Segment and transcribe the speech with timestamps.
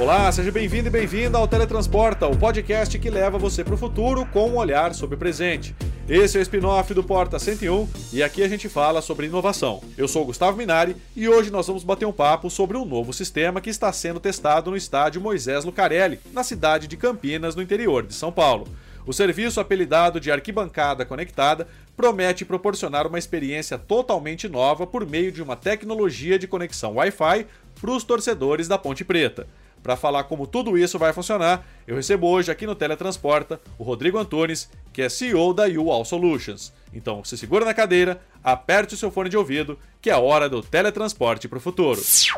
[0.00, 4.24] Olá, seja bem-vindo e bem-vinda ao Teletransporta, o podcast que leva você para o futuro
[4.26, 5.74] com um olhar sobre o presente.
[6.08, 9.82] Esse é o spin-off do Porta 101 e aqui a gente fala sobre inovação.
[9.96, 13.60] Eu sou Gustavo Minari e hoje nós vamos bater um papo sobre um novo sistema
[13.60, 18.14] que está sendo testado no estádio Moisés Lucarelli, na cidade de Campinas, no interior de
[18.14, 18.68] São Paulo.
[19.04, 25.42] O serviço, apelidado de Arquibancada Conectada, promete proporcionar uma experiência totalmente nova por meio de
[25.42, 27.46] uma tecnologia de conexão Wi-Fi
[27.80, 29.48] para os torcedores da Ponte Preta.
[29.82, 34.18] Para falar como tudo isso vai funcionar, eu recebo hoje aqui no Teletransporta o Rodrigo
[34.18, 36.72] Antunes, que é CEO da UAll Solutions.
[36.92, 40.48] Então, se segura na cadeira, aperte o seu fone de ouvido, que é a hora
[40.48, 42.00] do teletransporte para o futuro.
[42.00, 42.32] Se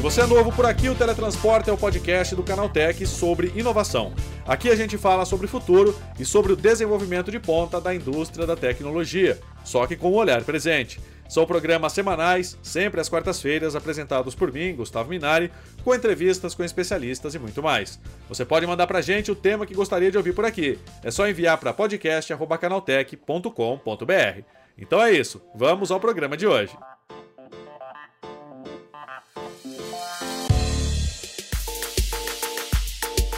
[0.00, 4.12] você é novo por aqui, o Teletransporte é o podcast do Canaltech sobre inovação.
[4.44, 8.44] Aqui a gente fala sobre o futuro e sobre o desenvolvimento de ponta da indústria
[8.44, 11.00] da tecnologia, só que com o um olhar presente.
[11.34, 15.50] São programas semanais, sempre às quartas-feiras, apresentados por mim, Gustavo Minari,
[15.82, 17.98] com entrevistas com especialistas e muito mais.
[18.28, 20.78] Você pode mandar pra gente o tema que gostaria de ouvir por aqui.
[21.02, 24.44] É só enviar para podcast@canaltech.com.br.
[24.78, 26.78] Então é isso, vamos ao programa de hoje.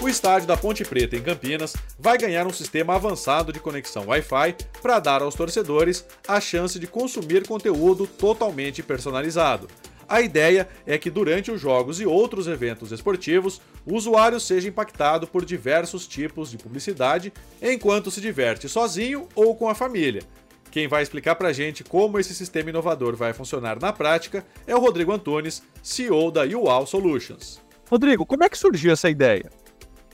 [0.06, 4.54] O estádio da Ponte Preta em Campinas vai ganhar um sistema avançado de conexão Wi-Fi
[4.80, 9.66] para dar aos torcedores a chance de consumir conteúdo totalmente personalizado.
[10.08, 15.26] A ideia é que durante os jogos e outros eventos esportivos, o usuário seja impactado
[15.26, 20.22] por diversos tipos de publicidade enquanto se diverte sozinho ou com a família.
[20.70, 24.76] Quem vai explicar para a gente como esse sistema inovador vai funcionar na prática é
[24.76, 27.60] o Rodrigo Antunes, CEO da UAL Solutions.
[27.90, 29.50] Rodrigo, como é que surgiu essa ideia?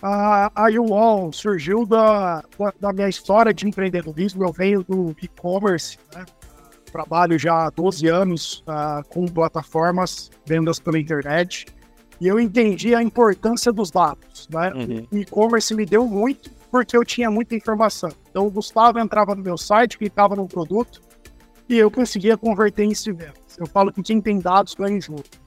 [0.03, 2.43] A, a UOL surgiu da,
[2.81, 4.45] da minha história de empreendedorismo.
[4.45, 6.25] Eu venho do e-commerce, né?
[6.93, 11.67] trabalho já há 12 anos uh, com plataformas, vendas pela internet,
[12.21, 14.47] e eu entendi a importância dos dados.
[14.53, 14.73] Né?
[14.75, 15.07] Uhum.
[15.11, 18.11] O e-commerce me deu muito porque eu tinha muita informação.
[18.31, 21.03] Então, o Gustavo entrava no meu site, clicava no produto,
[21.69, 23.59] e eu conseguia converter em vendas.
[23.59, 25.42] Eu falo que quem tem dados ganha junto.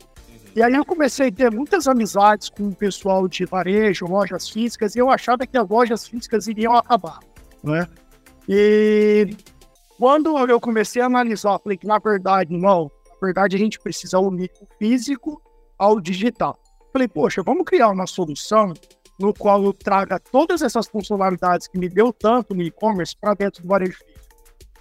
[0.56, 4.96] E aí eu comecei a ter muitas amizades com o pessoal de varejo, lojas físicas,
[4.96, 7.20] e eu achava que as lojas físicas iriam acabar,
[7.62, 7.86] né?
[8.48, 9.36] E
[9.98, 14.18] quando eu comecei a analisar, falei que na verdade, não, na verdade a gente precisa
[14.18, 15.42] unir o físico
[15.78, 16.58] ao digital.
[16.94, 18.74] Falei, poxa, vamos criar uma solução
[19.20, 23.62] no qual eu traga todas essas funcionalidades que me deu tanto no e-commerce para dentro
[23.62, 24.26] do varejo físico.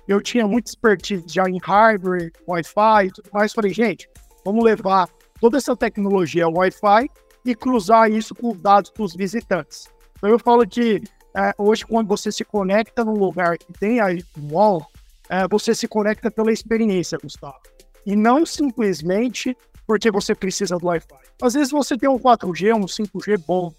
[0.07, 3.53] Eu tinha muita expertise já em hardware, Wi-Fi e tudo mais.
[3.53, 4.09] Falei, gente,
[4.45, 5.09] vamos levar
[5.45, 7.11] toda essa tecnologia Wi-Fi
[7.45, 9.93] e cruzar isso com os dados dos visitantes.
[10.17, 11.03] Então eu falo que
[11.37, 14.07] é, hoje quando você se conecta num lugar que tem a
[14.51, 14.87] wall,
[15.29, 17.59] é, você se conecta pela experiência, Gustavo.
[18.07, 19.55] E não simplesmente
[19.87, 21.15] porque você precisa do Wi-Fi.
[21.43, 23.71] Às vezes você tem um 4G, um 5G bom,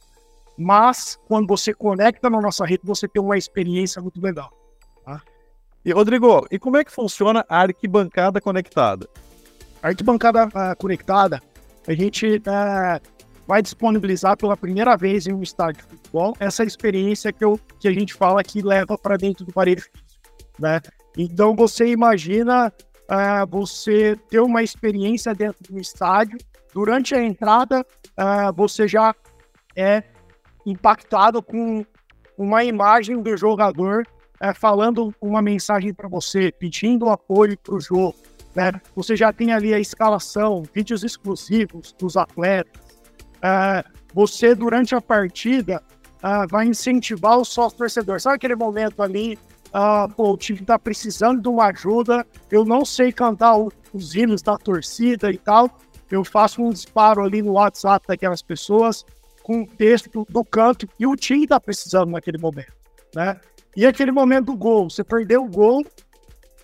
[0.56, 4.54] mas quando você conecta na nossa rede, você tem uma experiência muito legal.
[5.04, 5.20] Tá?
[5.84, 9.10] E Rodrigo, e como é que funciona a arquibancada conectada?
[9.82, 11.42] A arquibancada uh, conectada
[11.88, 13.02] a gente é,
[13.48, 17.88] vai disponibilizar pela primeira vez em um estádio de futebol essa experiência que, eu, que
[17.88, 19.84] a gente fala que leva para dentro do parede
[20.60, 20.82] né?
[21.18, 22.72] Então você imagina
[23.10, 26.38] é, você ter uma experiência dentro do estádio,
[26.74, 27.86] durante a entrada
[28.18, 29.14] é, você já
[29.76, 30.04] é
[30.66, 31.86] impactado com
[32.38, 34.06] uma imagem do jogador
[34.42, 38.16] é, falando uma mensagem para você, pedindo apoio para o jogo.
[38.56, 38.72] Né?
[38.96, 42.82] Você já tem ali a escalação, vídeos exclusivos dos atletas.
[43.38, 45.84] Uh, você, durante a partida,
[46.24, 48.22] uh, vai incentivar o sócio torcedor.
[48.22, 52.86] Sabe aquele momento ali, uh, pô, o time está precisando de uma ajuda, eu não
[52.86, 55.70] sei cantar o, os hinos da torcida e tal,
[56.10, 59.04] eu faço um disparo ali no WhatsApp daquelas pessoas
[59.44, 62.74] com o texto do canto e o time está precisando naquele momento,
[63.14, 63.40] né?
[63.76, 65.86] E aquele momento do gol, você perdeu o gol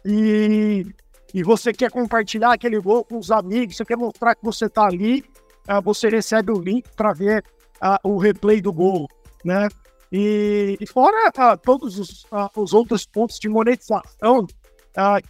[0.05, 0.85] e
[1.33, 4.85] e você quer compartilhar aquele gol com os amigos, você quer mostrar que você está
[4.85, 5.23] ali,
[5.69, 7.43] uh, você recebe o link para ver
[7.81, 9.07] uh, o replay do gol,
[9.43, 9.69] né?
[10.11, 12.25] E, e fora uh, todos os,
[12.55, 14.45] os, outros pontos de monetização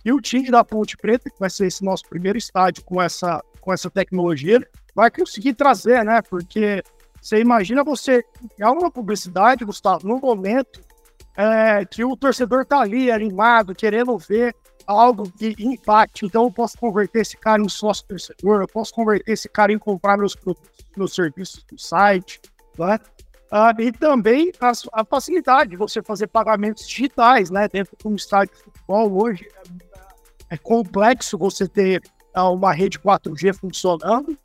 [0.01, 3.43] que o time da Ponte Preta, que vai ser esse nosso primeiro estádio com essa,
[3.59, 4.59] com essa tecnologia,
[4.95, 6.19] vai conseguir trazer, né?
[6.23, 6.81] Porque
[7.21, 8.23] você imagina você
[8.55, 10.81] criar uma publicidade, Gustavo, no momento
[11.37, 14.55] é, que o torcedor tá ali animado, querendo ver
[14.91, 16.25] algo que impacte.
[16.25, 19.79] Então, eu posso converter esse cara em sócio torcedor, eu posso converter esse cara em
[19.79, 22.41] comprar meus produtos, meus serviços no site,
[22.77, 22.99] né?
[23.51, 27.67] Ah, e também a, a, facilidade de você fazer pagamentos digitais, né?
[27.67, 29.45] Dentro de um estádio de futebol, hoje
[30.49, 32.01] é, é complexo você ter
[32.33, 34.37] uma rede 4G funcionando,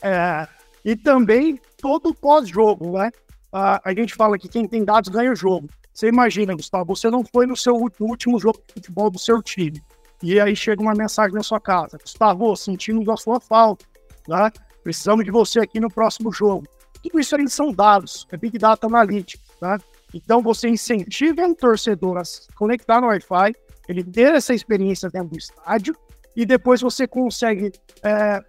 [0.00, 0.46] é,
[0.84, 3.10] e também todo pós-jogo, né?
[3.52, 5.68] A, a gente fala que quem tem dados ganha o jogo.
[5.96, 9.82] Você imagina, Gustavo, você não foi no seu último jogo de futebol do seu time.
[10.22, 11.96] E aí chega uma mensagem na sua casa.
[11.96, 13.86] Gustavo, sentimos a sua falta,
[14.28, 14.52] né?
[14.84, 16.66] Precisamos de você aqui no próximo jogo.
[17.02, 19.78] Tudo isso aí são dados, é Big Data Analytics, tá?
[20.12, 23.54] Então você incentiva um torcedor a se conectar no Wi-Fi,
[23.88, 25.96] ele ter essa experiência dentro do estádio,
[26.36, 27.72] e depois você consegue
[28.02, 28.44] é,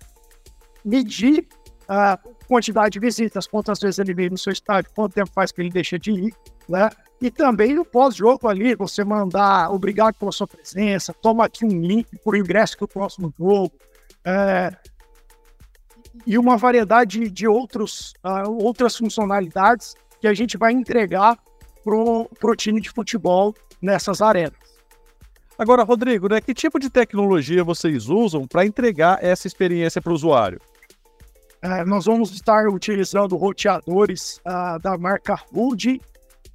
[0.83, 1.47] medir
[1.87, 5.61] a quantidade de visitas, quantas vezes ele veio no seu estádio, quanto tempo faz que
[5.61, 6.33] ele deixa de ir,
[6.67, 6.89] né?
[7.21, 12.07] E também no pós-jogo ali, você mandar obrigado pela sua presença, toma aqui um link
[12.23, 13.71] por ingresso para o próximo jogo.
[14.23, 14.71] É,
[16.25, 21.37] e uma variedade de outros, uh, outras funcionalidades que a gente vai entregar
[21.83, 24.53] para o time de futebol nessas arenas.
[25.57, 30.15] Agora, Rodrigo, né, que tipo de tecnologia vocês usam para entregar essa experiência para o
[30.15, 30.59] usuário?
[31.61, 35.99] É, nós vamos estar utilizando roteadores uh, da marca Wood.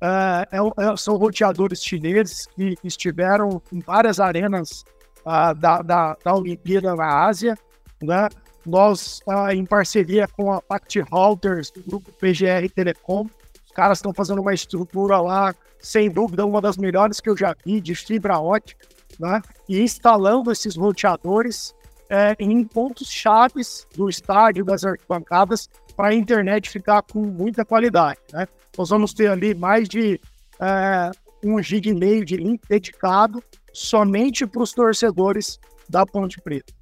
[0.02, 4.84] Uh, são roteadores chineses que estiveram em várias arenas
[5.20, 7.56] uh, da, da, da Olimpíada na Ásia.
[8.02, 8.28] Né?
[8.66, 9.20] Nós,
[9.52, 13.26] em parceria com a Pact Routers, do grupo PGR Telecom,
[13.64, 17.54] os caras estão fazendo uma estrutura lá, sem dúvida, uma das melhores que eu já
[17.64, 18.86] vi, de fibra ótica,
[19.20, 19.40] né?
[19.68, 21.74] e instalando esses roteadores
[22.12, 25.66] é, em pontos chaves do estádio, das arquibancadas,
[25.96, 28.20] para a internet ficar com muita qualidade.
[28.30, 28.46] Né?
[28.76, 30.20] Nós vamos ter ali mais de
[30.60, 31.10] é,
[31.42, 33.42] um gig e meio de link dedicado
[33.72, 36.74] somente para os torcedores da Ponte Preta.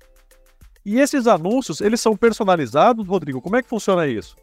[0.85, 3.41] E esses anúncios, eles são personalizados, Rodrigo?
[3.41, 4.35] Como é que funciona isso?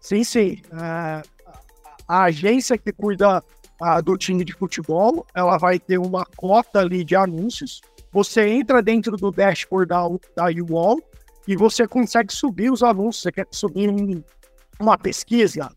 [0.00, 0.62] Sim, sim.
[0.72, 1.22] É,
[2.06, 3.42] a agência que cuida
[4.04, 7.80] do time de futebol, ela vai ter uma cota ali de anúncios
[8.12, 10.02] você entra dentro do dashboard da,
[10.36, 11.00] da UOL
[11.48, 13.22] e você consegue subir os anúncios.
[13.22, 13.88] Você quer subir
[14.78, 15.70] uma pesquisa?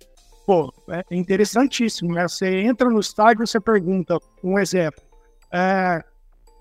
[0.45, 2.27] Pô, é interessantíssimo, né?
[2.27, 5.01] Você entra no estádio, você pergunta, um exemplo,
[5.51, 6.03] é,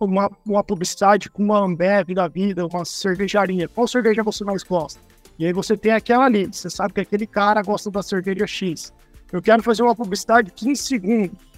[0.01, 5.01] uma, uma publicidade com uma Ambev da vida, uma cervejaria, qual cerveja você mais gosta?
[5.39, 8.93] E aí você tem aquela ali, você sabe que aquele cara gosta da cerveja X.
[9.33, 11.54] Eu quero fazer uma publicidade de 15 segundos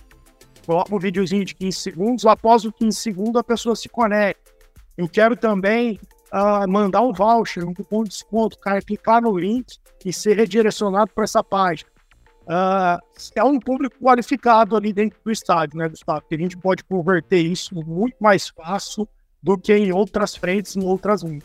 [0.66, 4.52] coloca um videozinho de 15 segundos, após os 15 segundos a pessoa se conecta.
[4.96, 5.98] Eu quero também
[6.32, 10.36] uh, mandar um voucher, um cupom de desconto, o cara clicar no link e ser
[10.36, 11.88] redirecionado para essa página.
[12.42, 13.00] Uh,
[13.34, 16.22] é um público qualificado ali dentro do estádio, né, Gustavo?
[16.28, 19.08] Que a gente pode converter isso muito mais fácil
[19.42, 21.44] do que em outras frentes, em outras linhas.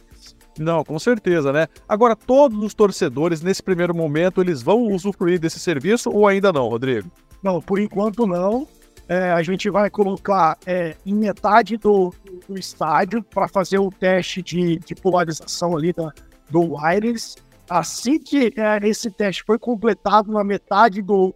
[0.59, 1.67] Não, com certeza, né?
[1.87, 6.67] Agora, todos os torcedores, nesse primeiro momento, eles vão usufruir desse serviço ou ainda não,
[6.67, 7.09] Rodrigo?
[7.41, 8.67] Não, por enquanto não
[9.07, 12.13] é, a gente vai colocar é, em metade do,
[12.47, 16.11] do estádio para fazer o teste de, de polarização ali da,
[16.49, 17.35] do wireless.
[17.69, 21.33] Assim que é, esse teste for completado na metade do,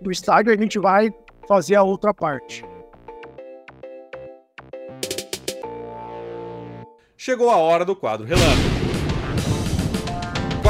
[0.00, 1.12] do estádio, a gente vai
[1.48, 2.64] fazer a outra parte.
[7.16, 8.91] Chegou a hora do quadro relâmpago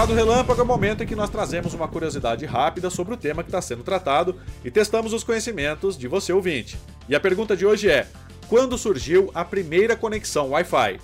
[0.02, 3.44] quadro Relâmpago é o momento em que nós trazemos uma curiosidade rápida sobre o tema
[3.44, 4.34] que está sendo tratado
[4.64, 6.76] e testamos os conhecimentos de você ouvinte.
[7.08, 8.08] E a pergunta de hoje é:
[8.48, 10.98] quando surgiu a primeira conexão Wi-Fi?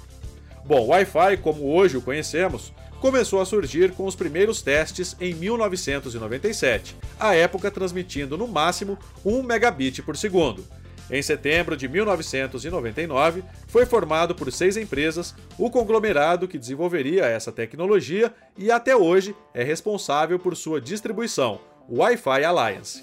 [0.64, 5.32] Bom, o Wi-Fi, como hoje o conhecemos, começou a surgir com os primeiros testes em
[5.32, 10.64] 1997, à época transmitindo no máximo 1 megabit por segundo.
[11.10, 18.32] Em setembro de 1999, foi formado por seis empresas o conglomerado que desenvolveria essa tecnologia
[18.58, 23.02] e até hoje é responsável por sua distribuição, o Wi-Fi Alliance.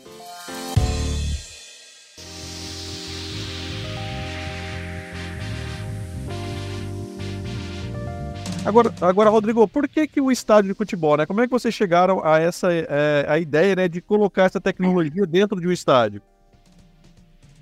[8.64, 11.26] Agora, agora, Rodrigo, por que, que o estádio de futebol, né?
[11.26, 15.26] Como é que vocês chegaram a essa é, a ideia né, de colocar essa tecnologia
[15.26, 16.22] dentro de um estádio?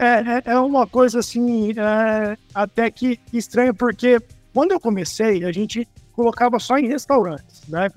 [0.04, 4.20] É, é, é uma coisa assim, é, até que estranha, porque
[4.54, 7.90] quando eu comecei, a gente colocava só em restaurantes, né?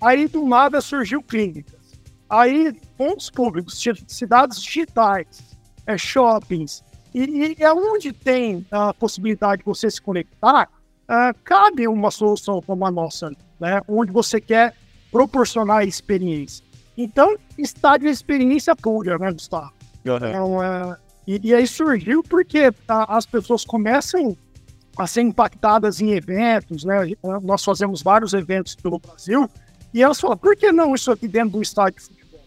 [0.00, 1.74] Aí do nada surgiu clínicas.
[2.28, 5.42] Aí pontos públicos, cidades digitais,
[5.86, 6.84] é, shoppings.
[7.14, 10.68] E, e é onde tem a possibilidade de você se conectar,
[11.08, 13.80] é, cabe uma solução como a nossa, né?
[13.88, 14.74] Onde você quer
[15.10, 16.64] proporcionar experiência.
[16.96, 19.72] Então, estádio é experiência pura, né, Gustavo?
[20.04, 20.16] Uhum.
[20.16, 24.36] Então, é, e, e aí surgiu porque a, as pessoas começam
[24.96, 27.12] a ser impactadas em eventos, né?
[27.42, 29.48] Nós fazemos vários eventos pelo Brasil
[29.92, 32.40] e elas falam, por que não isso aqui dentro do estádio de futebol?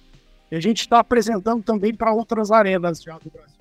[0.51, 3.57] E a gente está apresentando também para outras arenas já do Brasil.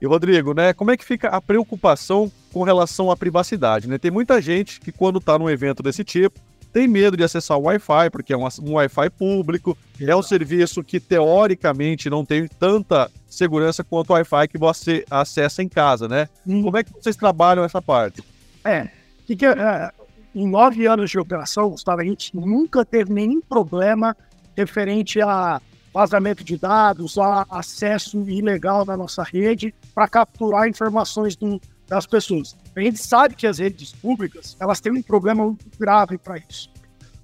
[0.00, 0.72] E Rodrigo, né?
[0.72, 3.98] Como é que fica a preocupação com relação à privacidade, né?
[3.98, 6.40] Tem muita gente que quando está num evento desse tipo
[6.72, 10.82] tem medo de acessar o Wi-Fi, porque é um, um Wi-Fi público, é um serviço
[10.82, 16.28] que teoricamente não tem tanta segurança quanto o Wi-Fi que você acessa em casa, né?
[16.46, 16.62] Hum.
[16.62, 18.22] Como é que vocês trabalham essa parte?
[18.64, 18.88] É,
[19.26, 19.90] que que, é,
[20.34, 24.16] em nove anos de operação, Gustavo, a gente nunca teve nenhum problema
[24.56, 25.60] referente a
[25.92, 32.56] vazamento de dados, a acesso ilegal na nossa rede para capturar informações do, das pessoas.
[32.74, 36.70] A gente sabe que as redes públicas elas têm um problema muito grave para isso.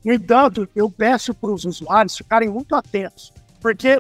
[0.05, 3.99] No entanto, eu peço para os usuários ficarem muito atentos, porque,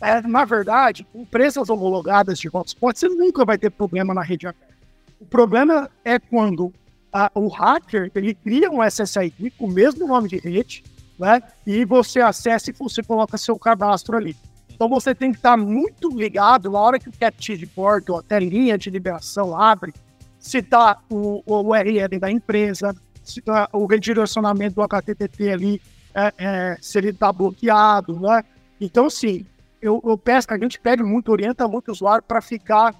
[0.00, 4.74] é, na verdade, empresas homologadas de hotspot, você nunca vai ter problema na rede aberta.
[5.20, 6.72] O problema é quando
[7.12, 10.82] a, o hacker ele cria um SSID com o mesmo nome de rede,
[11.18, 11.40] né?
[11.66, 14.36] E você acessa e você coloca seu cadastro ali.
[14.74, 18.40] Então você tem que estar muito ligado na hora que o capture port ou até
[18.40, 19.94] linha de liberação abre,
[20.38, 25.82] se está o, o URL da empresa, se tá o redirecionamento do HTTP ali,
[26.14, 28.44] é, é, se ele está bloqueado, né?
[28.80, 29.46] Então, sim,
[29.80, 32.94] eu, eu peço, a gente pede muito, orienta muito o usuário para ficar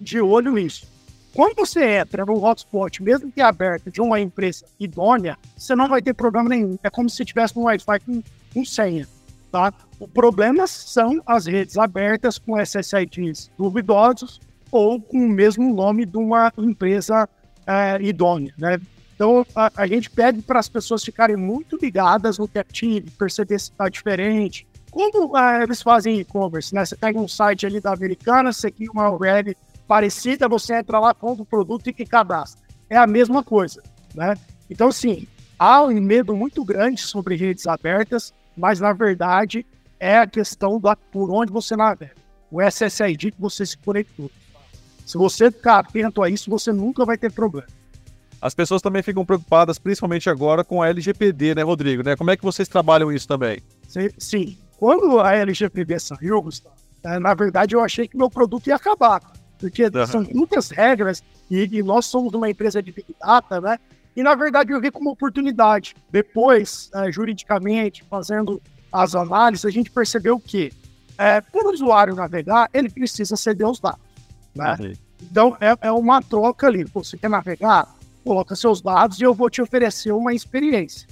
[0.00, 0.88] de olho nisso.
[1.34, 6.02] Quando você entra no hotspot, mesmo que aberto, de uma empresa idônea, você não vai
[6.02, 6.76] ter problema nenhum.
[6.82, 9.06] É como se tivesse um Wi-Fi com, com senha,
[9.50, 9.72] tá?
[9.98, 14.40] O problema são as redes abertas com SSIDs duvidosos
[14.70, 17.28] ou com o mesmo nome de uma empresa
[17.66, 18.80] é, idônea, né?
[19.14, 23.70] Então, a, a gente pede para as pessoas ficarem muito ligadas no que perceber se
[23.70, 24.66] está diferente.
[24.90, 26.84] Como é, eles fazem e-commerce, né?
[26.84, 29.54] Você pega um site ali da Americana, você cria uma web
[29.86, 32.62] parecida, você entra lá, compra o produto e cadastra.
[32.88, 33.82] É a mesma coisa,
[34.14, 34.34] né?
[34.70, 35.26] Então, sim,
[35.58, 39.66] há um medo muito grande sobre redes abertas, mas na verdade
[39.98, 42.14] é a questão da por onde você navega.
[42.50, 44.30] O SSID que você se conectou.
[45.06, 47.66] Se você ficar atento a isso, você nunca vai ter problema.
[48.40, 52.02] As pessoas também ficam preocupadas, principalmente agora, com a LGPD, né, Rodrigo?
[52.02, 52.16] Né?
[52.16, 53.60] Como é que vocês trabalham isso também?
[54.18, 54.56] Sim.
[54.78, 59.20] Quando a LGPD saiu, Gustavo, é, na verdade eu achei que meu produto ia acabar
[59.60, 60.06] porque uhum.
[60.06, 63.78] são muitas regras e, e, nós somos uma empresa de Big Data, né?
[64.16, 65.94] E na verdade eu vi como oportunidade.
[66.10, 68.60] Depois, é, juridicamente, fazendo
[68.92, 70.72] as análises, a gente percebeu que
[71.16, 74.00] é, para o usuário navegar, ele precisa ceder os dados,
[74.54, 74.76] né?
[74.80, 74.92] Uhum.
[75.22, 76.84] Então é, é, uma troca ali.
[76.84, 77.94] Você quer navegar?
[78.24, 81.06] Coloca seus dados e eu vou te oferecer uma experiência.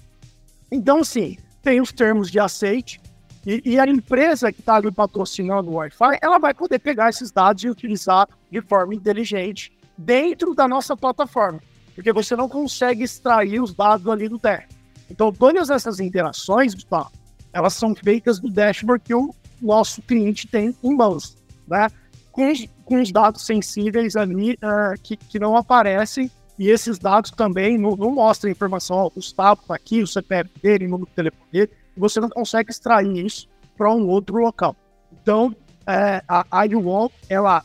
[0.70, 3.00] Então, sim, tem os termos de aceite,
[3.46, 7.30] e, e a empresa que está ali patrocinando o Wi-Fi, ela vai poder pegar esses
[7.30, 11.60] dados e utilizar de forma inteligente dentro da nossa plataforma,
[11.98, 14.68] porque você não consegue extrair os dados ali do dash.
[15.10, 17.10] Então, todas essas interações, Gustavo,
[17.52, 21.36] elas são feitas do dashboard que o nosso cliente tem em mãos,
[21.66, 21.88] né?
[22.30, 22.52] Com,
[22.84, 27.96] com os dados sensíveis ali uh, que, que não aparecem e esses dados também não,
[27.96, 31.70] não mostram informação, o Gustavo está aqui, o CPF dele, o número de telefone dele,
[31.96, 34.76] você não consegue extrair isso para um outro local.
[35.20, 35.52] Então,
[35.84, 37.64] é, a IUOL, ela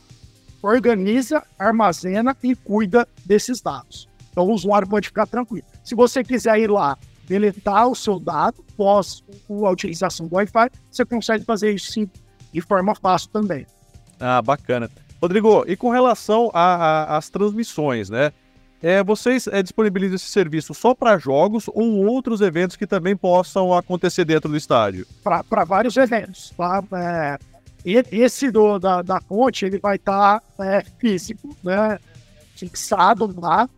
[0.60, 4.12] organiza, armazena e cuida desses dados.
[4.34, 5.64] Então, o usuário pode ficar tranquilo.
[5.84, 11.04] Se você quiser ir lá deletar o seu dado pós a utilização do Wi-Fi, você
[11.04, 12.10] consegue fazer isso sim
[12.52, 13.64] de forma fácil também.
[14.18, 14.90] Ah, bacana.
[15.22, 18.32] Rodrigo, e com relação às transmissões, né?
[18.82, 23.72] É, vocês é, disponibilizam esse serviço só para jogos ou outros eventos que também possam
[23.72, 25.06] acontecer dentro do estádio?
[25.22, 26.52] Para vários eventos.
[26.56, 26.82] Tá?
[26.92, 27.38] É,
[27.84, 31.98] esse do, da, da ponte ele vai estar tá, é, físico, né,
[32.56, 33.68] fixado lá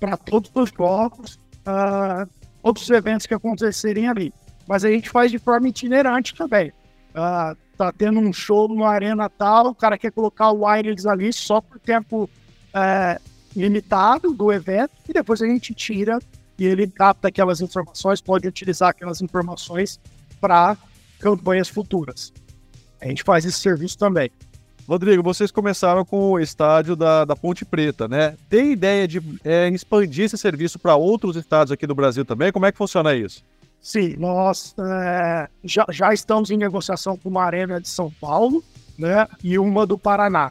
[0.00, 2.28] para todos os jogos, uh,
[2.62, 4.32] outros eventos que acontecerem ali.
[4.66, 6.72] Mas a gente faz de forma itinerante também.
[7.10, 11.32] Uh, tá tendo um show numa arena tal, o cara quer colocar o wireless ali
[11.32, 13.20] só por tempo uh,
[13.54, 16.18] limitado do evento e depois a gente tira
[16.58, 19.98] e ele capta aquelas informações, pode utilizar aquelas informações
[20.40, 20.76] para
[21.18, 22.32] campanhas futuras.
[23.00, 24.30] A gente faz esse serviço também.
[24.90, 28.34] Rodrigo, vocês começaram com o estádio da, da Ponte Preta, né?
[28.48, 32.50] Tem ideia de é, expandir esse serviço para outros estados aqui do Brasil também?
[32.50, 33.44] Como é que funciona isso?
[33.80, 38.64] Sim, nós é, já, já estamos em negociação com uma arena de São Paulo
[38.98, 40.50] né, e uma do Paraná.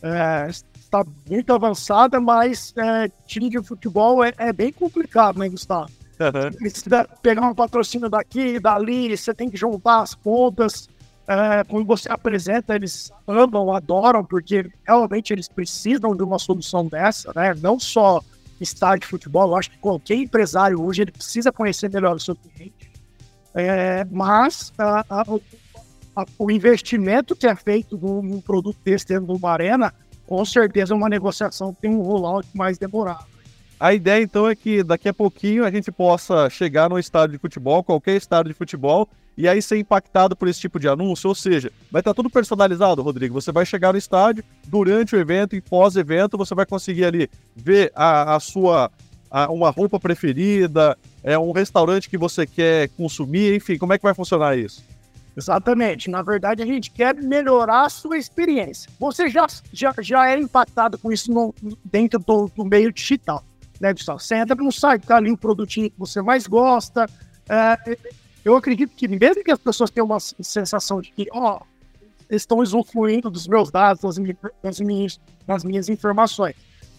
[0.00, 5.90] É, está muito avançada, mas é, time de futebol é, é, bem complicado, né, Gustavo?
[6.20, 6.52] Uhum.
[6.52, 10.88] Precisa pegar um patrocínio daqui, dali, você tem que juntar as pontas.
[11.26, 17.32] É, quando você apresenta, eles amam, adoram, porque realmente eles precisam de uma solução dessa,
[17.34, 17.54] né?
[17.54, 18.20] Não só
[18.60, 22.34] estádio de futebol, eu acho que qualquer empresário hoje ele precisa conhecer melhor o seu
[22.34, 22.90] cliente.
[23.54, 25.24] É, mas a, a,
[26.16, 29.92] a, o investimento que é feito num, num produto desse dentro de uma arena
[30.26, 33.26] com certeza uma negociação tem um rollout mais demorado.
[33.78, 37.38] A ideia então é que daqui a pouquinho a gente possa chegar no estádio de
[37.38, 41.34] futebol, qualquer estádio de futebol, e aí ser impactado por esse tipo de anúncio, ou
[41.34, 43.34] seja, vai estar tudo personalizado, Rodrigo.
[43.34, 47.92] Você vai chegar no estádio durante o evento e pós-evento, você vai conseguir ali ver
[47.94, 48.90] a, a sua
[49.30, 54.04] a, uma roupa preferida, é um restaurante que você quer consumir, enfim, como é que
[54.04, 54.84] vai funcionar isso?
[55.34, 56.10] Exatamente.
[56.10, 58.90] Na verdade, a gente quer melhorar a sua experiência.
[59.00, 63.42] Você já, já, já é impactado com isso no, dentro do, do meio digital
[63.82, 64.20] né, Gustavo?
[64.20, 67.06] Você entra no site, tá ali o produtinho que você mais gosta.
[67.48, 67.98] É,
[68.44, 71.60] eu acredito que mesmo que as pessoas tenham uma sensação de que, ó,
[72.30, 76.54] estão usufruindo dos meus dados, das minhas, das minhas, das minhas informações.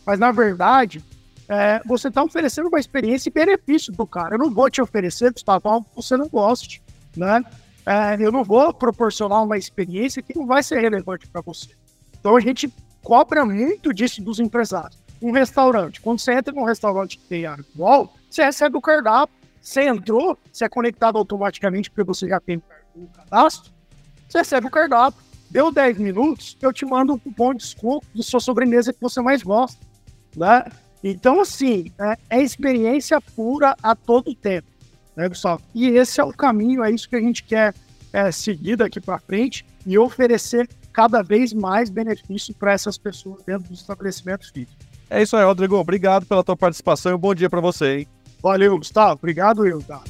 [0.06, 1.04] Mas, na verdade,
[1.50, 4.36] é, você está oferecendo uma experiência e benefício do cara.
[4.36, 6.82] Eu não vou te oferecer, Gustavo, algo que você não goste,
[7.16, 7.44] né?
[7.86, 11.70] É, eu não vou proporcionar uma experiência que não vai ser relevante para você.
[12.20, 16.02] Então, a gente cobra muito disso dos empresários um restaurante.
[16.02, 17.46] Quando você entra num restaurante que tem
[17.78, 19.34] wall, você recebe o cardápio.
[19.63, 22.62] Você entrou, você é conectado automaticamente porque você já tem
[22.93, 23.72] o cadastro.
[24.27, 25.22] Você recebe o cardápio.
[25.50, 29.22] Deu 10 minutos, eu te mando um cupom de desconto da sua sobremesa que você
[29.22, 29.79] mais gosta.
[30.36, 30.65] Né?
[31.01, 34.67] Então, assim, é, é experiência pura a todo tempo.
[35.15, 35.62] Né, pessoal?
[35.74, 37.74] E esse é o caminho, é isso que a gente quer
[38.12, 43.70] é, seguir daqui para frente e oferecer cada vez mais benefício para essas pessoas dentro
[43.70, 44.86] dos estabelecimentos físicos.
[45.10, 45.77] É isso aí, Rodrigo.
[45.77, 48.08] Obrigado pela tua participação e um bom dia para você, hein?
[48.44, 49.14] Valeu, Gustavo.
[49.14, 50.04] Obrigado, eu, tá?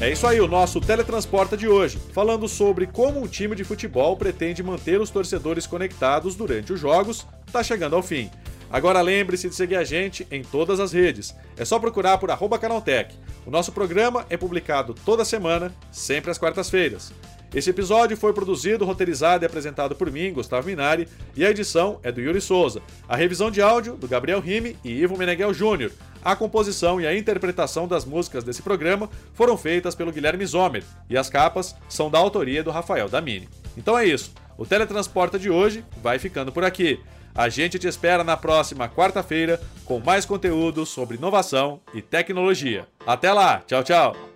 [0.00, 4.16] É isso aí, o nosso Teletransporta de hoje, falando sobre como um time de futebol
[4.16, 8.30] pretende manter os torcedores conectados durante os jogos, está chegando ao fim.
[8.70, 11.34] Agora lembre-se de seguir a gente em todas as redes.
[11.56, 13.14] É só procurar por arroba Canaltech.
[13.46, 17.12] O nosso programa é publicado toda semana, sempre às quartas-feiras.
[17.54, 22.10] Esse episódio foi produzido, roteirizado e apresentado por mim, Gustavo Minari, e a edição é
[22.10, 22.82] do Yuri Souza.
[23.06, 25.92] A revisão de áudio do Gabriel Rime e Ivo Meneghel Júnior.
[26.24, 31.16] A composição e a interpretação das músicas desse programa foram feitas pelo Guilherme Zomer, e
[31.16, 33.48] as capas são da autoria do Rafael Damini.
[33.76, 34.32] Então é isso.
[34.56, 36.98] O Teletransporta de hoje vai ficando por aqui.
[37.34, 42.86] A gente te espera na próxima quarta-feira com mais conteúdo sobre inovação e tecnologia.
[43.04, 44.33] Até lá, tchau, tchau!